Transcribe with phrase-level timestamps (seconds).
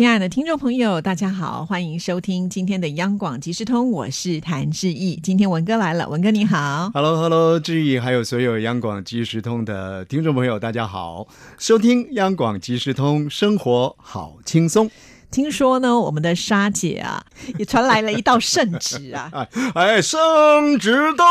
[0.00, 5.14] 亲爱的听众朋友，大家好，欢迎收听今天的央广即时通，我是谭志毅。
[5.16, 6.90] 今天文哥来了，文哥你好。
[6.94, 11.28] Hello，Hello，志毅，还有所有央广即时通的听众朋友，大家好，
[11.58, 14.90] 收听央广即时通，生活好轻松。
[15.30, 17.24] 听说呢，我们的莎姐啊，
[17.58, 19.48] 也传来了一道圣旨啊，哎
[19.96, 21.26] 哎，圣旨动，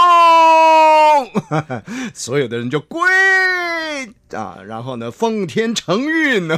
[2.15, 3.01] 所有的人就跪！
[4.31, 6.57] 啊，然后呢，奉天承运呢，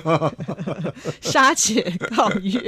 [1.21, 2.59] 莎姐告曰，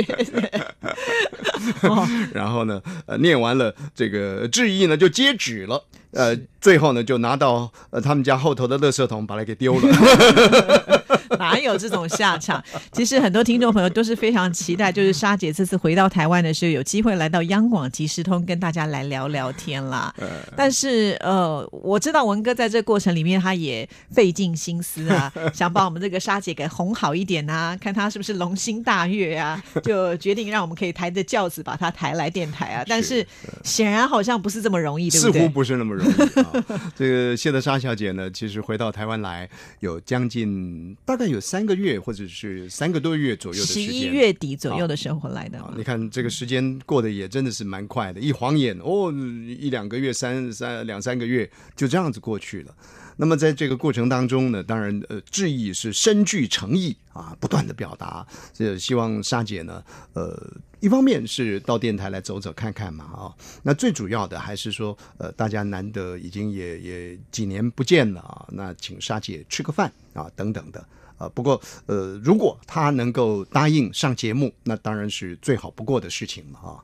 [1.84, 5.84] 哦，然后呢，呃，念完了这个致意呢，就接旨了。
[6.12, 11.02] 呃，最后呢，就拿到呃他们家后头的垃圾桶，把它给丢了。
[11.38, 12.64] 哪有这种下场？
[12.94, 20.14] 其实很多听众朋友都是非常期待，就是莎姐这次回到台湾的时候，有机会来到央广即时通，跟大家来聊聊天啦。
[20.56, 32.84] 但是呃，我知道文哥在这过程里面，他也费尽心思啊， 想把我们这个莎姐给哄好一点啊，看她是不是龙心大悦啊，就决定让我们可以抬着轿子把她抬来电台啊。
[32.88, 33.25] 但是
[33.64, 35.42] 显然好像不是这么容易，对不对？
[35.42, 36.94] 似乎不是那么容易啊。
[36.95, 43.85] 这个谢德莎小姐呢，其实回到台湾来有将近大概有三个月，或者是三个多月左右的时间。
[43.85, 52.75] 十一月底左右的时候回来的你看这个时间过得也真的是蛮快的，一晃眼哦，一两个月、三三两三个月就这样子过去了。
[53.16, 60.35] 那么在这个过程当中呢，当然呃，致意是深具诚意啊，不断的表达，这希望莎姐呢，呃，
[60.79, 63.29] 一方面是到电台来走走看看嘛啊，
[63.61, 70.83] 那最主要的还是说，呃，大家难得已经也也几年不见了啊，那请莎姐吃个饭啊，等等的。
[71.17, 76.78] 啊，不过呃，如果他能够答应上节目，那当然是最好不过的事情了啊。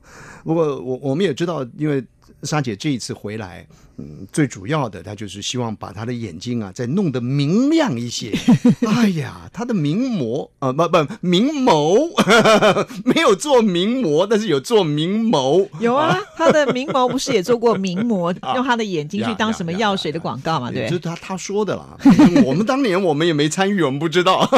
[0.44, 2.04] 不过我我们也知道，因为
[2.44, 3.66] 莎姐这一次回来，
[3.98, 8.32] 嗯，最主要的她就是希望把她的眼睛啊再弄得明亮一些。
[8.88, 12.10] 哎呀，她的明眸啊，不不明眸，
[13.04, 15.68] 没有做名模，但是有做明眸。
[15.80, 20.72] 有啊，她的明眸不是也做过名模， 用她的眼睛去当什么药水的广告嘛？
[20.72, 21.98] 对就是她她说的啦。
[22.46, 24.50] 我们当年我们也没参与，我们不知道。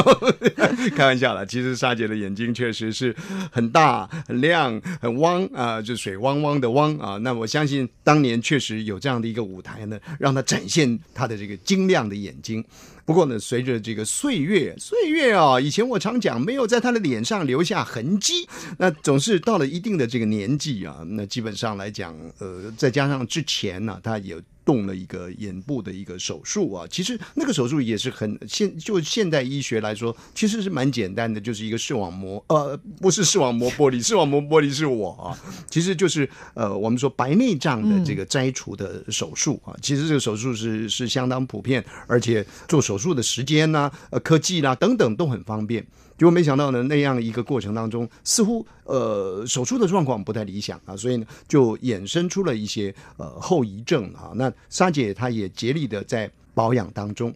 [0.95, 3.15] 开玩笑了，其实莎姐的眼睛确实是
[3.51, 7.17] 很大、很亮、很汪啊、就水汪汪的汪啊。
[7.17, 12.65] 那我相相信当年确实有这样的一个舞台呢，让他展现他的这个晶亮的眼睛。
[13.05, 18.47] 不过呢，随着这个岁月，岁月啊，以前我常讲，没有在他的脸上留下痕迹。
[18.77, 35.37] 那总是到了一定的这个年纪啊，那基本上来讲，呃，再加上之前呢、他有动了一个眼部的一个手术啊，其实那个手术也是很现就现代医学来说，其实是蛮简单的，就是一个视网膜，呃，不是视网膜剥离，视网膜剥离是我啊，
[35.69, 45.81] 其实就是呃，我们说白内障的这个摘除的手术啊，其实这个手术是是相当普遍，而且做手手术的时间呐、呃，科技啦、等等都很方便。
[46.17, 54.33] 结果没想到呢，那样一个过程当中，似乎呃手术的状况不太理想啊，所以呢就衍生出了一些呃后遗症啊。
[54.35, 57.33] 那莎姐她也竭力的在保养当中，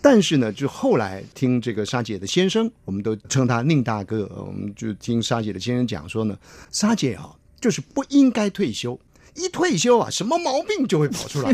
[0.00, 6.34] 但是呢，就后来听这个莎姐的先生，我们都称他宁大哥，我们就听莎姐的先生讲说呢，
[6.70, 8.98] 莎姐啊就是不应该退休。
[9.34, 11.52] 一退休啊，什么毛病就会跑出来。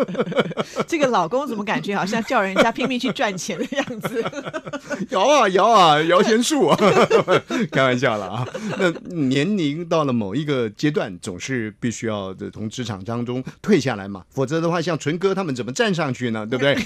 [0.86, 4.22] 这个老公怎么感觉好像叫人家拼命去赚钱的样子？
[5.10, 6.76] 摇啊摇啊，摇钱树啊，
[7.72, 8.46] 开玩笑了啊。
[8.78, 16.46] 那年龄到了某一个阶段，总是必须要的从职场当中退下来嘛，否则的话，像纯哥他们怎么站上去呢？
[16.46, 16.76] 对不对？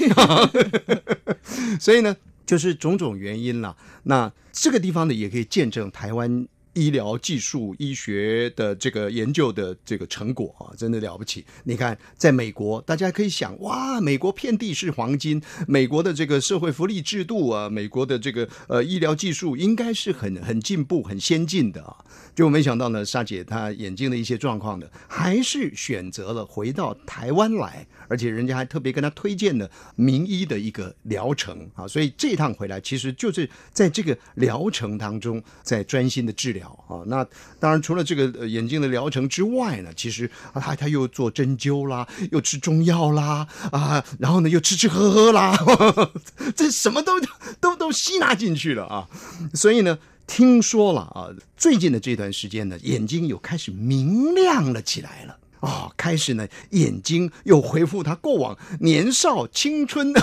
[1.81, 2.15] 所以呢，
[2.47, 3.75] 就是种种原因啦。
[4.05, 6.47] 那这个地方呢，也可以见证台湾。
[6.75, 11.45] 医疗技术、医学的这个研究的这个成果啊，真的了不起。
[11.65, 21.97] 你看，在美国，大家可以想，哇，美国遍地是黄金，美国的这个社会福利制度啊，美国的这个呃医疗技术应该是很很进步、很先进的啊。
[22.35, 31.87] 就没想到呢，莎姐她眼睛的一些状况呢，还是选择了回到台湾来，而且人家还特别跟她推荐了名医的一个疗程啊。
[31.87, 36.64] 所以这趟回来，其实就是在这个疗程当中，在专心的治疗。
[36.89, 37.27] 啊，那
[37.59, 46.13] 当然除了这个、眼睛的疗程之外呢，其实他他又做针灸啦，又吃中药啦，啊，然后呢又吃吃喝喝啦，呵 呵
[46.55, 47.13] 这什么都
[47.61, 49.09] 都都吸纳进去了啊，
[49.55, 49.99] 所以呢。
[50.27, 55.37] 听说了啊，最近的这段时间呢，眼睛又开始明亮了起来了。
[55.65, 60.21] 哦，开始呢，眼睛又恢复他过往年少青春 的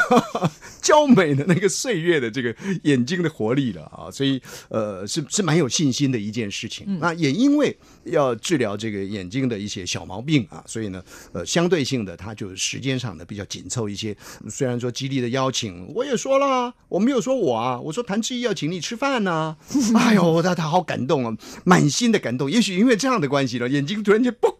[0.81, 6.99] 娇美的那个岁月的这个眼睛的活力了啊，所以呃，是是蛮有信心的一件事情。
[6.99, 11.03] 那也因为要治疗这个眼睛的一些小毛病啊，所以呢，
[11.33, 14.15] 呃，相对性的，他就时间上呢比较紧凑一些。
[14.49, 19.55] 虽然说极力的邀请，我也说了，我没有说我啊，我说谭志毅要请你吃饭呢。
[19.95, 22.49] 哎呦，他他好感动啊，满心的感动。
[22.49, 24.53] 也许因为这样的关系呢，眼睛突然间嘣，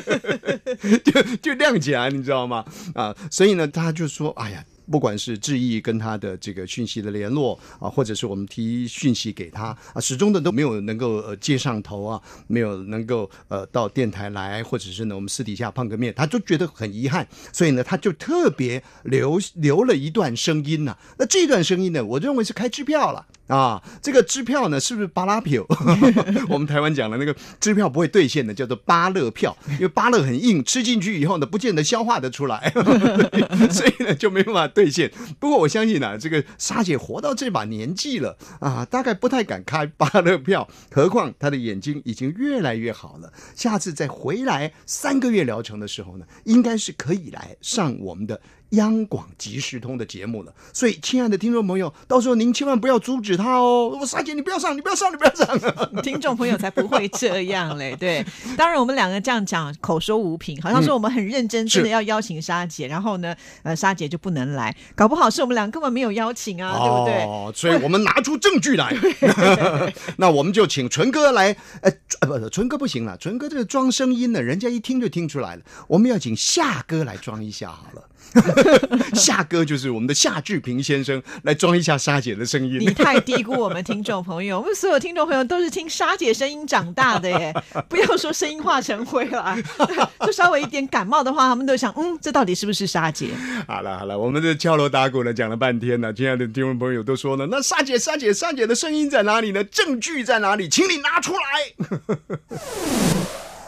[1.04, 2.64] 就就亮起来，你知道吗？
[2.94, 4.64] 啊，所以呢，他就说，哎呀。
[4.88, 20.96] 不管是志毅跟他的这个讯息的联络啊，或者是我们提讯息给他啊，始终的都没有能够呃接上头啊，没有能够呃到电台来，或者是呢我们私底下碰个面，他就觉得很遗憾，所以呢他就特别留留了一段声音呢。
[21.18, 23.82] 那这段声音呢，我认为是开支票了啊。
[24.02, 25.64] 这个支票呢，是不是巴拉票？
[26.48, 32.72] 我们台湾讲的那个支票不会兑现的，叫做巴乐票，因为巴乐很硬，吃进去以后呢，不见得消化得出来，
[33.70, 34.66] 所以呢就没办法。
[34.76, 35.10] 兑现。
[35.38, 40.68] 不过我相信啊，这个沙姐活到这把年纪了啊，大概不太敢开巴乐票。
[40.90, 48.38] 何况她的眼睛已经越来越好了，下次再回来三个月疗程的时候呢，应该是可以来上我们的。
[48.70, 53.88] 央广即时通的节目了，所以亲爱的听众朋友，到时候您千万不要阻止他哦。
[54.00, 55.46] 我沙姐，你不要上，你不要上，你不要上。
[56.02, 57.94] 听众朋友才不会这样嘞。
[57.98, 58.24] 对，
[58.56, 67.24] 当然我们两个这样讲，口说无凭，好像说我们很认真，真的要邀请沙姐，然后呢，呃，沙姐就不能来，搞不好是我们俩根本没有邀请啊，对不对？
[67.24, 68.94] 哦，所以我们拿出证据来。
[70.18, 71.90] 那我们就请纯哥来，呃，
[72.26, 75.62] 不，纯哥不行了，纯哥这个装声音呢，人家一听就听出来了。
[75.86, 78.02] 我们要请夏哥来装一下好了。
[79.14, 82.78] 夏哥就是我们的夏志平先生，来装一下沙姐的声音。
[82.80, 87.54] 你太低估我们听众朋友，我们所有听众朋友都是听沙姐声音长大的耶！
[87.88, 89.56] 不要说声音化成灰了，
[90.20, 93.30] 就稍微一点感冒的话，他们都想，嗯，这到底是不是沙姐？
[93.66, 99.64] 好了好了，我们这敲锣打鼓的，讲了半天呢，亲爱的听众朋友都说呢，那沙姐沙姐沙姐的声音在哪里呢？
[99.64, 100.68] 证据在哪里？
[100.68, 101.40] 请你拿出来。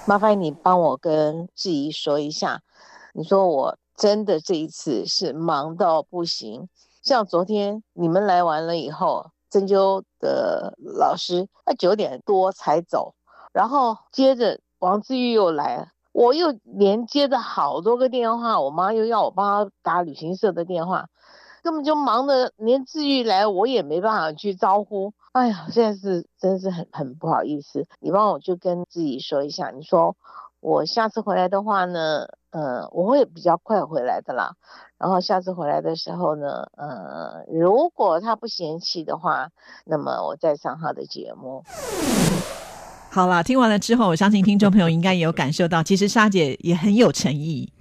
[0.06, 2.60] 麻烦你帮我跟志怡说一下，
[3.14, 3.78] 你说我。
[3.98, 6.68] 真的这一次是忙到不行，
[7.02, 13.16] 像昨天你们来完了以后，针灸的老师他九点多才走，
[13.52, 21.08] 然后接着王志玉又来，我又连接着好多个电话，我妈又要我帮她打旅行社的电话，
[21.64, 30.16] 根本就忙的连志玉来我也没办法去招呼，哎呀，现在是真是很很不好意思，你帮我就跟志怡说一下，你说。
[30.60, 34.52] 我下次回来的话呢，呃，我会比较快回来的啦。
[34.98, 39.50] 然后下次回来的时候呢，呃，如果他不嫌弃的话，
[39.84, 41.62] 那么我再上他的节目。
[43.10, 47.72] 好了，听完了之后，我相信听众朋友应该也有感受到，其实沙姐也很有诚意。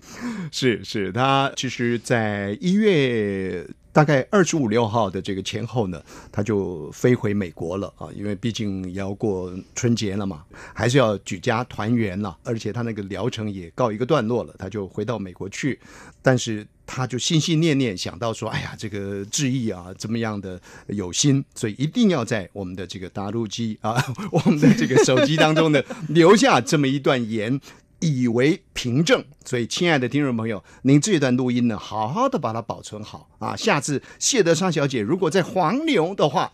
[0.52, 3.68] 是是，她其实在一月。
[3.98, 6.00] 大概二十五六号的这个前后呢，
[6.32, 12.38] 他就飞回美国了啊，因为毕竟要过春节了嘛，还是要举家团圆了。
[12.44, 15.80] 而且他那个疗程也告一个段落了，他就回到美国去。
[16.22, 23.98] 但是他就心心念念想到说，哎呀，这个志毅啊，这么样的有心，所以一定要在我们的这个打录机啊，
[24.32, 27.60] 我们的这个手机当中呢，留下这么一段言。
[28.00, 33.56] 以为凭证，所以亲爱的听众朋友，您这段录音呢，好好的把它保存好啊。
[33.56, 36.50] 下次谢德昌小姐如果在黄牛的话，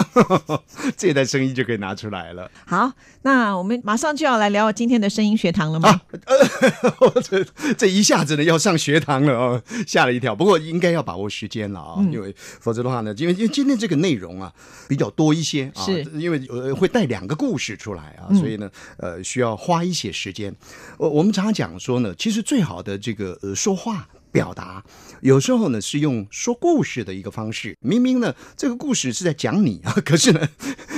[0.97, 2.49] 这段声音就可以拿出来了。
[2.65, 2.91] 好，
[3.21, 6.01] 那我们马上就要来聊今天的声音学堂了吗？
[6.25, 10.33] 呃，这这一下子呢要上学堂了哦，吓了一跳。
[10.33, 14.51] 不过应该要把握时间了啊，因为否则的话呢，因为因为今天这个内容啊
[14.87, 18.67] 比较多一些啊，是因为呃会带两个故事出来啊，所以呢
[18.97, 20.51] 呃需要花一些时间。
[20.97, 21.43] 我我们常。
[21.43, 24.83] 常讲说呢，其实最好的这个呃说话表达，
[25.21, 27.77] 有时候呢是用说故事的一个方式。
[27.79, 30.49] 明明呢这个故事是在讲你啊，可是呢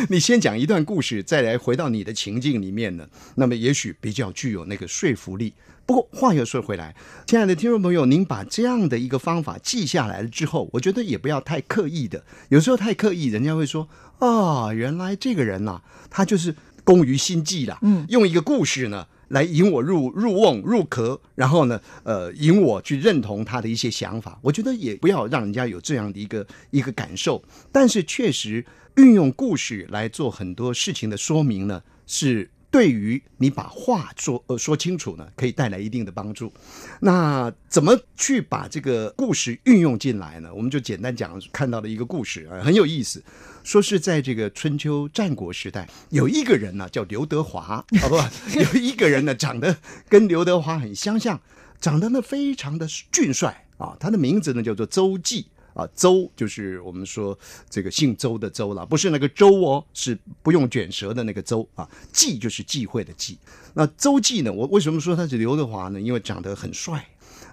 [0.09, 5.53] 你先讲一段故事，再来回到你的情境里面呢，那么也许比较具有那个说服力。
[5.85, 6.95] 不过话又说回来，
[7.27, 12.23] 亲爱的听众朋友，您把这样的一个方法记下来了之后，我觉得也不要太刻意的。
[12.49, 13.87] 有时候太刻意，人家会说
[14.19, 17.77] 啊，原来这个人呐，他就是工于心计了。
[17.81, 19.05] 嗯，用一个故事呢。
[19.29, 24.39] 来引我入入瓮入壳，然后呢，呃，引我去认同他的一些想法。
[24.41, 27.43] 我觉得也不要让人家有这样的一个一个感受。
[27.71, 28.65] 但是确实
[28.95, 32.49] 运用故事来做很多事情的说明呢，是。
[32.75, 36.51] 对于你把话说呃说清楚呢，可以带来一定的帮助。
[36.99, 40.53] 那怎么去把这个故事运用进来呢？
[40.53, 43.23] 我们就简单讲看到的一个故事啊，很有意思。
[43.63, 48.29] 说是在这个春秋战国时代，有一个人呢叫刘德华，好 不好？
[48.53, 49.77] 有一个人呢长得
[50.09, 51.39] 跟刘德华很相像，
[51.79, 53.95] 长得呢非常的俊帅啊。
[53.97, 57.37] 他的名字呢叫做周忌啊，周就是我们说
[57.69, 61.87] 这个姓周的周了，不是那个周哦，是不用卷舌的那个周啊。
[62.11, 63.37] 忌就是忌讳的忌。
[63.73, 66.01] 那周忌呢，我为什么说他是刘德华呢？
[66.01, 67.05] 因为长得很帅。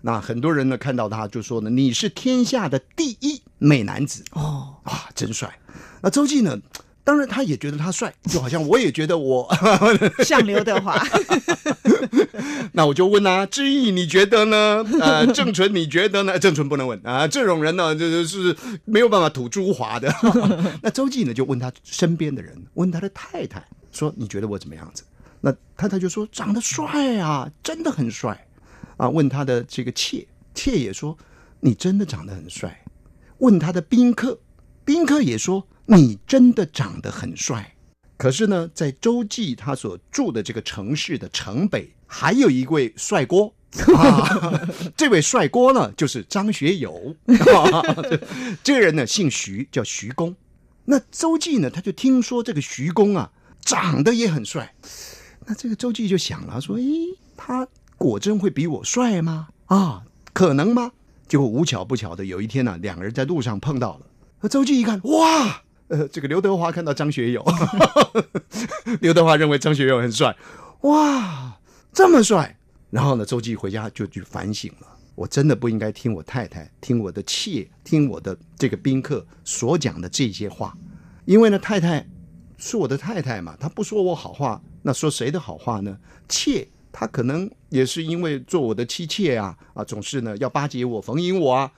[0.03, 5.59] 那很多人呢看到他就说呢，你是天下的第一美男子哦啊，真帅。
[6.01, 6.57] 那周忌呢？
[7.05, 9.49] 当然，他也觉得他帅， 就好像我也觉得我
[10.25, 11.03] 像刘德华。
[12.75, 14.85] 那我就问啊，志毅你觉得呢？
[15.01, 16.39] 呃，郑纯你觉得呢？
[16.39, 20.13] 郑纯不能问啊，这种人呢，就是没有办法吐朱华的。
[20.81, 25.03] 那周记呢，就问他身边的人，问他的太太说：“你觉得我怎么样子？”
[25.43, 28.47] 那太太就说：“长得帅啊，真的很帅
[28.97, 31.19] 啊。”问他的这个妾，妾也说
[31.61, 32.85] ：“你真的长得很帅。”
[33.39, 34.39] 问他的宾客，
[34.85, 35.67] 宾客也说。
[35.87, 37.75] 你真的长得很帅，
[38.17, 43.53] 可是呢，在周记他所住的这个城市的城北，还有一位帅哥
[43.97, 44.61] 啊。
[44.97, 47.17] 这位帅哥呢，就是张学友。
[48.63, 50.35] 这个人呢，姓徐，叫徐公。
[50.85, 54.75] 那周记呢，他就听说这个徐公啊，长得也很帅。
[55.47, 57.67] 那这个周记就想了，说：“咦，他
[57.99, 59.49] 果真会比我帅吗？
[59.67, 60.93] 啊，可能吗？”
[61.27, 64.07] 结果无巧不巧的，有一天呢，两个人在路上碰到了。
[64.41, 65.62] 那周记一看，哇！
[65.93, 67.45] 呃，这个刘德华看到张学友，
[69.03, 70.35] 刘德华认为张学友很帅，
[70.81, 71.61] 哇，
[71.93, 72.57] 这么帅！
[72.89, 80.75] 然后呢，周记回家就去反省了，我真的不应该听我太太、听我的妾、听我的这个宾客所讲的这些话，
[81.27, 82.07] 因为呢，太太
[82.57, 85.99] 是我的太太嘛，她不说我好话，那说谁的好话呢？
[86.27, 91.71] 妾她可能也是因为做我的妻妾啊，啊，总是呢要巴结我、逢迎我啊，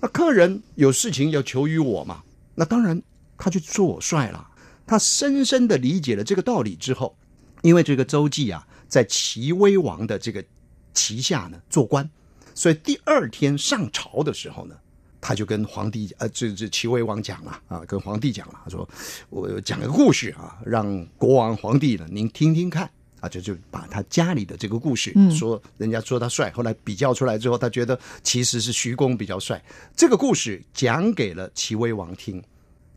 [0.00, 2.22] 那客人有事情要求于我嘛，
[2.54, 3.02] 那当然。
[3.38, 4.46] 他就做我帅了，
[4.86, 7.16] 他深深的理解了这个道理之后，
[7.62, 10.44] 因为这个周记啊，在齐威王的这个
[10.92, 12.10] 旗下呢做官，
[12.54, 14.74] 所以第二天上朝的时候呢，
[15.20, 18.88] 他就跟皇帝呃，这这齐威王讲了啊，跟皇帝讲了，他说
[19.30, 22.90] 我讲个故事啊，让国王皇帝呢您听听看
[23.20, 29.62] 啊，就就把他家里的这个故事说，人家说他帅，后来比较出来之后，他觉得其实是徐公比较帅，
[29.96, 32.42] 这个故事讲给了齐威王听。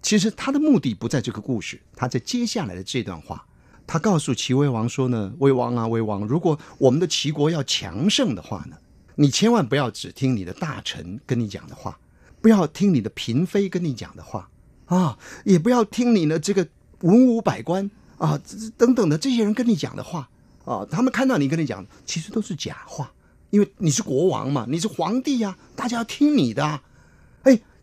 [0.01, 3.45] 其实他的目的不在这个故事，他在接下来的这段话，
[3.85, 8.77] 他告诉齐威王说呢：“威王啊，威王，如果我们的齐国要强盛的话呢，
[9.15, 11.99] 你千万不要只听你的大臣跟你讲的话，
[12.41, 14.49] 不要听你的嫔妃跟你讲的话
[14.85, 16.67] 啊，也不要听你的这个
[17.01, 18.41] 文武百官啊
[18.77, 20.27] 等等的这些人跟你讲的话
[20.65, 23.13] 啊，他们看到你跟你讲，其实都是假话，
[23.51, 26.81] 因为你是国王嘛，你是皇帝呀，大家要听你的，”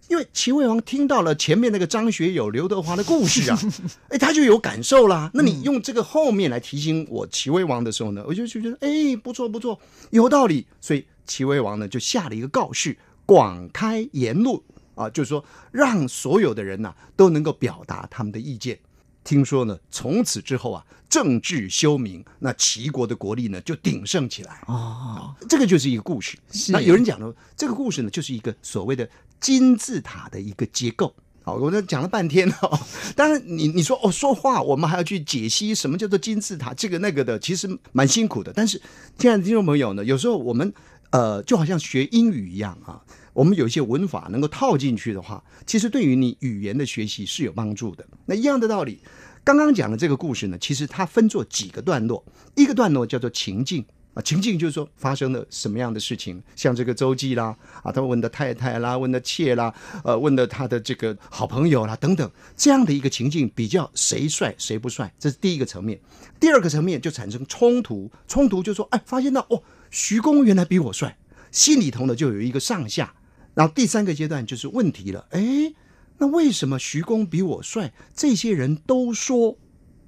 [0.09, 3.59] 因为齐威王听到了前面那个张学友、刘德华的故事啊，
[4.09, 5.31] 哎，他就有感受啦。
[5.35, 9.79] 那你用这个后面来提醒我齐威王的时候呢，我就就觉得哎，不错不错，
[10.11, 10.67] 有道理。
[10.81, 12.97] 所以齐威王呢就下了一个告示，
[13.27, 18.79] 广开言路啊，就是说让所有的人呐都能够表达他们的意见。
[19.28, 24.62] 听说呢，从此之后啊，政治休明，那齐国的国力呢就鼎盛起来。
[24.66, 26.38] 哦，这个就是一个故事。
[26.70, 29.06] 那有人讲呢，这个故事呢就是一个所谓的。
[29.40, 32.76] 金字塔的一个结构，好，我这讲了半天哦。
[33.14, 38.52] 当然，你你说哦，说话我们还要去解析什么叫做金字塔，这个那个的，其实蛮辛苦的。
[38.52, 38.82] 但是，
[39.16, 40.75] 亲爱的听众朋友呢，有时候我们
[41.11, 43.00] 呃，就好像学英语一样啊，
[43.38, 48.04] 我们有一些文法能够套进去的话，其实对于你语言的学习是有帮助的。
[48.26, 48.99] 那一样的道理，
[49.45, 52.25] 刚刚讲的这个故事呢，其实它分作几个段落，
[52.57, 54.23] 一个段落叫做情境啊。
[54.23, 66.00] 情境就是说发生了什么样的事情，像这个周记啦，啊，他问的太太啦，问的妾啦，呃，问的他的这个好朋友啦，等等，这样的一个情境比较谁帅谁不帅，这是第一个层面。
[66.40, 71.16] 第二个层面就产生冲突，冲突就说，哎，发现到哦，徐公原来比我帅，
[71.52, 73.14] 心里头呢就有一个上下。
[73.59, 75.75] 然后第三个阶段就是问题了，哎，
[76.17, 77.93] 那为什么徐公比我帅？
[78.15, 79.59] 这些人都说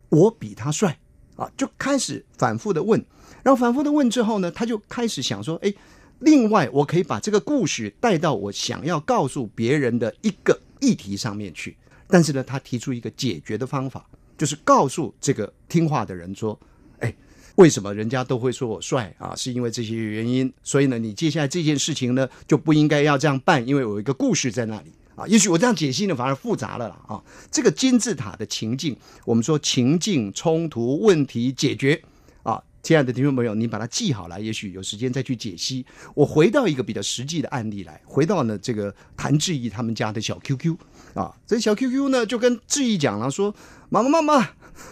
[0.08, 0.96] 我比他帅
[1.34, 3.04] 啊，就开始反复的问。
[3.42, 5.74] 然后反复的问之后呢，他就开始想说：“哎，
[6.20, 11.76] 另外我可以把这个故事带到我想要告诉别人的一个议题上面去。
[12.06, 16.56] 但是呢，他提出一个解决的方法，就是告诉这个听话的人说：‘，
[17.56, 19.34] 为什么人家都会说我帅啊？
[19.36, 20.52] 是因为这些原因。
[20.62, 25.26] 所以呢，你接下来这件事情呢，就不应该要这样办，因为有一个故事在那里啊。
[25.26, 27.22] 也许我这样解析呢，反而复杂了啦啊。
[27.50, 32.00] 这个金字塔的情境，我们说情境、冲突、问题解决
[32.42, 32.62] 啊。
[32.82, 35.84] 亲爱的听众朋友，你把它记好了，也许有时间再去解析。
[36.14, 40.76] 我回到一个比较实际的案例来，回到呢这个谭志毅他们家的小 QQ
[41.14, 43.54] 啊，这小 QQ 呢就跟志毅讲了，说
[43.88, 44.38] 妈妈妈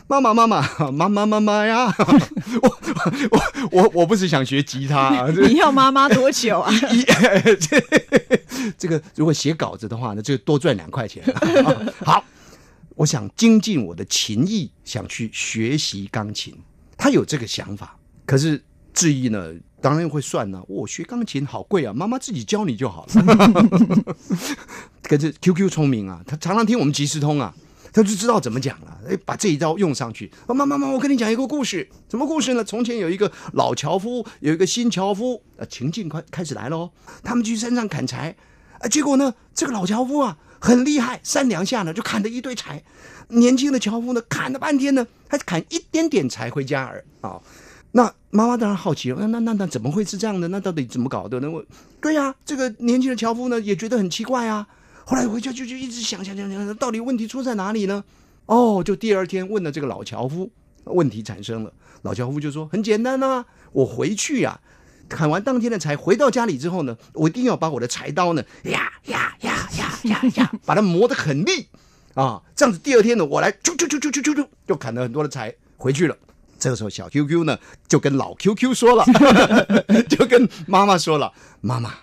[0.07, 1.95] 妈妈妈妈妈妈妈妈妈呀，
[2.63, 2.79] 我
[3.31, 6.73] 我我我不是想学吉他啊，你要妈妈多久啊？
[6.91, 7.05] 一
[8.77, 11.23] 这个如果写稿子的话呢，就多赚两块钱。
[12.05, 12.23] 好，
[12.97, 16.55] 我想精进我的琴艺，想去学习钢琴。
[16.97, 17.97] 他有这个想法，
[18.27, 19.55] 可是志毅呢？
[19.81, 20.63] 当然会算呢。
[20.69, 24.15] 我学钢琴好贵啊，妈妈自己教你就好了。
[25.03, 27.55] 可是 QQ 聪明啊，他常常听我们即时通啊。
[27.91, 30.31] 他就知道怎么讲了，哎，把这一招用上去。
[30.47, 32.63] 妈妈妈，我跟你讲一个故事，什么故事呢？
[32.63, 36.91] 从前有一个老樵夫，有一个新樵夫，啊，情境快开始来了哦。
[37.25, 38.37] 他们去山上砍柴，
[38.81, 42.85] 啊，结果呢，这个老樵夫啊很厉害，三两下呢就砍了一堆柴。
[43.29, 47.41] 年轻的樵夫呢砍了半天呢，还砍一点点柴回家儿啊。
[47.93, 50.49] 那妈妈当然好奇了，那那那那怎么会是这样的？
[50.49, 51.51] 那到底怎么搞的呢？
[51.51, 51.65] 我，
[52.01, 54.67] 对呀，这个年轻的樵夫呢也觉得很奇怪啊。
[55.05, 58.05] 后来回家就就一直想想想想，到底问题出在哪里呢？
[58.47, 60.51] 哦，就第二天问了这个老樵夫，
[60.85, 61.73] 问题产生了。
[62.03, 64.61] 老樵夫就说：“很简单呐，我回去呀，
[65.09, 71.67] 砍完当天的柴，回到家里之后呢，我一定要把我的柴刀呢，呀呀呀呀呀呀， 把它磨得很利
[72.15, 76.17] 啊，这样子第二天呢，我来啾啾啾啾啾啾啾，就砍了很多的柴回去了。
[76.59, 79.05] 这个时候，小 QQ 呢就跟老 QQ 说了，
[80.11, 81.95] 就跟妈妈说了：妈妈，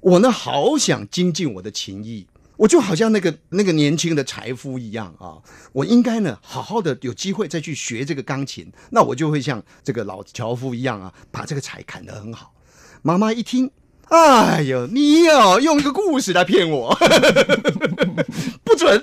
[0.00, 2.26] 我呢好想精进我的琴艺。”
[2.60, 5.40] 我就好像那个那个年轻的柴夫一样啊，
[5.72, 12.52] 我应该呢好好的有机会再去学这个钢琴，那我就会像这个老樵夫一样啊，把这个柴砍得很好。
[13.00, 13.70] 妈妈一听，
[14.10, 16.94] 哎呦，你要用一个故事来骗我，
[18.62, 19.02] 不准。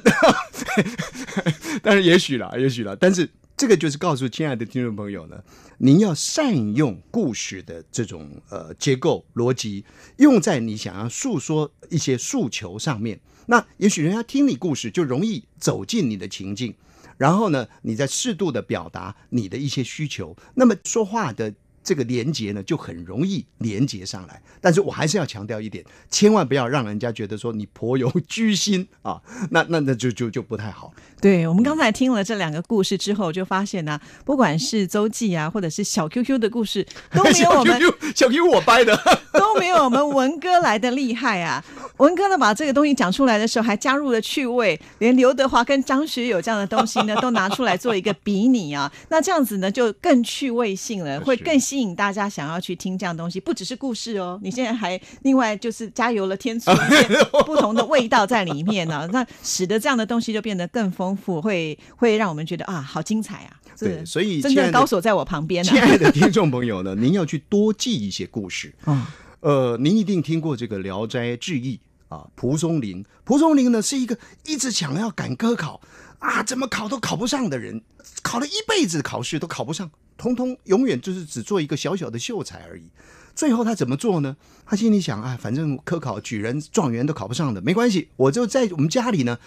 [1.82, 3.28] 但是也许了，也许了，但是。
[3.58, 5.44] 这个就是告诉亲爱的听众朋友呢，
[5.80, 9.84] 您要善用故事的这种呃结构逻辑，
[10.18, 13.20] 用在你想要诉说一些诉求上面。
[13.48, 16.76] 那也许人家听你故事就容易走进你的情境，
[17.18, 21.56] 然后呢，你再适度的表达你的一些需求，那么说话的。
[21.88, 24.42] 这个连接呢，就很容易连接上来。
[24.60, 30.92] 但是我还是要强调一点，千万不要让人家觉得说你颇有居心啊， 那那那就就就不太好。
[31.22, 37.82] 对我们刚才听了这两个故事之后，就发现呢， 不管是周记啊，或者是小 QQ 的故事，都没有我们
[38.14, 38.94] 小 QQ 我掰的，
[39.32, 41.64] 都没有我们文哥来的厉害啊。
[42.00, 48.92] 文哥呢，把这个东西讲出来的时候，还加入了趣味，连刘德华跟张学友这样的东西呢，都拿出来做一个比拟啊。
[49.10, 51.77] 那这样子呢，就更趣味性了，会更吸。
[51.78, 54.40] 吸引大家想要去听这样东西，不只是故事哦。
[54.42, 63.62] 你现在还另外就是加油了添醋一些 不同的味道在里面呢， 那使得这样的东西就变得更丰富，会会让我们觉得啊，好精彩啊！
[63.78, 65.64] 对，所以真正高手在我旁边。
[65.64, 69.16] 亲爱的听众朋友呢，您要去多记一些故事啊。
[69.42, 71.80] 呃，您一定听过这个《聊斋志异》
[72.16, 73.06] 啊，蒲松龄。
[73.24, 75.80] 蒲松龄呢是一个一直想要赶科考
[76.18, 77.84] 啊，怎么考都考不上的人，
[78.24, 79.92] 考了一辈子考试都考不上。
[80.18, 82.90] 通通永远就是只做一个小小的秀才而已，
[83.36, 84.36] 最后他怎么做呢？
[84.66, 89.38] 他心里想啊，反正科考举人、状元都考不上的，没关系，我就在我们家里呢，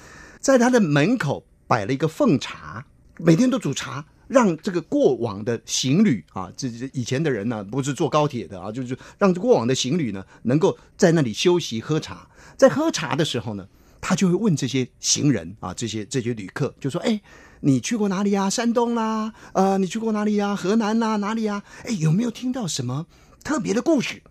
[0.40, 2.86] 在他的门口摆了一个奉茶，
[3.18, 13.66] 每天都煮茶，让这个过往的行旅啊，这这以前的人呢，不是坐高铁的啊，就是让过往的行旅呢，能够在那里休息喝茶，在喝茶的时候呢，
[14.00, 17.20] 他就会问这些行人啊，这些这些旅客，就说：“哎。”
[17.60, 18.48] 你去过哪里呀？
[18.48, 20.56] 山东啦，呃，你去过哪里呀？
[20.56, 21.62] 河南啦，哪里呀？
[21.84, 23.06] 哎，有没有听到什么
[23.44, 24.22] 特别的故事？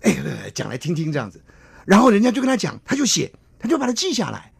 [0.00, 0.14] 哎，
[0.54, 1.42] 讲来听听这样子。
[1.86, 4.52] 然后人家就跟他讲，他就写，他就把它记下来，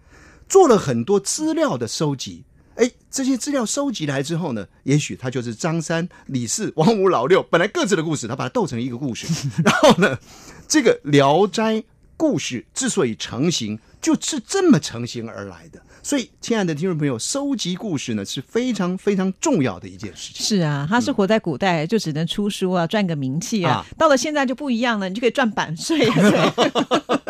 [0.49, 2.45] 做了很多资料的收集。
[2.77, 9.27] 哎，这些资料收集来之后呢，也许他就是张三、李四、王五、老六，本来各自的故事，他把它斗成一个故事。
[9.65, 10.19] 然后呢，
[10.67, 11.75] 这个《聊斋》
[12.17, 15.81] 故事之所以成型，就是这么成型而来的。
[16.03, 20.45] 所以，亲爱的听众朋友，收集故事呢是非常非常重要的一件事情。
[20.45, 23.83] 是啊，他是活在古代，就只能出书啊，赚个名气啊。
[23.97, 26.07] 到了现在就不一样了，你就可以赚版税。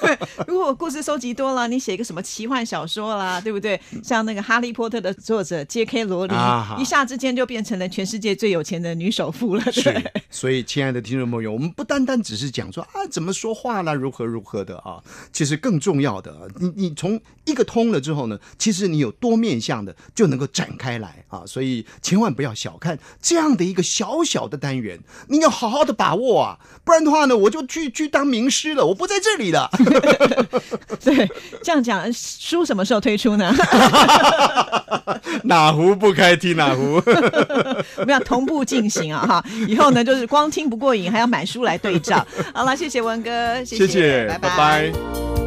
[0.48, 3.78] 如果故事收集多了，你写一个什么奇幻小说啦，对不对？
[4.02, 6.04] 像那个《哈利波特》的作者 J.K.
[6.04, 6.34] 罗琳，
[6.78, 9.62] 一下之间就变成了全世界最有钱的女首富了。
[9.70, 18.14] 是，所以，亲爱的听众朋友，我们不单单只是讲说啊，怎么说话啦，如何如何的啊，其实更重要的，你你从一个通了之后。
[18.14, 29.70] 后呢，其实你有多面向的就能够展开来啊，所以千万不要小看这样的一个小小的单元，你要好好的把握啊，不然的话呢，我就去去当名师了，我不在这里的。
[31.04, 31.30] 对，
[31.62, 33.54] 这样讲，书什么时候推出呢？
[35.44, 37.00] 哪壶不开提 哪壶。
[37.96, 39.24] 我们要同步进行啊！
[39.26, 42.26] 哈，以后呢，就是光听不过瘾，还要买书来对照。
[42.52, 45.43] 好了，谢谢文哥，谢谢谢，拜拜拜